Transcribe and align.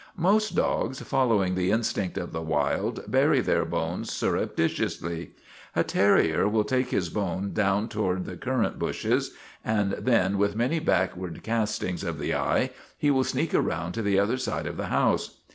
Most 0.17 0.55
dogs, 0.55 0.99
following 1.01 1.53
the 1.53 1.69
in 1.69 1.81
stinct 1.81 2.17
of 2.17 2.31
the 2.31 2.41
wild, 2.41 3.03
bury 3.07 3.39
their 3.39 3.65
bones 3.65 4.11
surreptitiously. 4.11 5.33
A 5.75 5.83
terrier 5.83 6.49
will 6.49 6.63
take 6.63 6.89
his 6.89 7.11
bone 7.11 7.53
down 7.53 7.87
toward 7.87 8.25
the 8.25 8.35
cur 8.35 8.61
rant 8.61 8.79
bushes, 8.79 9.35
and 9.63 9.91
then, 9.91 10.39
with 10.39 10.55
many 10.55 10.79
backward 10.79 11.43
castings 11.43 12.03
of 12.03 12.17
the 12.17 12.33
eye, 12.33 12.71
he 12.97 13.11
will 13.11 13.23
sneak 13.23 13.53
around 13.53 13.91
to 13.91 14.01
the 14.01 14.17
other 14.17 14.37
side 14.37 14.65
of 14.65 14.75
the 14.77 14.87
house. 14.87 15.41